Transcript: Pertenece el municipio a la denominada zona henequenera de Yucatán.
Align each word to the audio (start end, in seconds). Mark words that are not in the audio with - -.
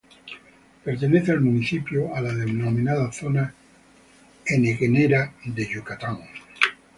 Pertenece 0.83 1.31
el 1.31 1.41
municipio 1.41 2.15
a 2.15 2.21
la 2.21 2.33
denominada 2.33 3.11
zona 3.13 3.53
henequenera 4.47 5.31
de 5.45 5.67
Yucatán. 5.71 6.17